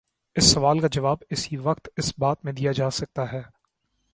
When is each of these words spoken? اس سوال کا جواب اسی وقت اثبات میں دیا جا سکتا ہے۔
اس 0.35 0.45
سوال 0.45 0.79
کا 0.79 0.87
جواب 0.91 1.17
اسی 1.29 1.57
وقت 1.57 1.89
اثبات 1.97 2.45
میں 2.45 2.53
دیا 2.53 2.71
جا 2.71 2.89
سکتا 2.89 3.31
ہے۔ 3.31 3.41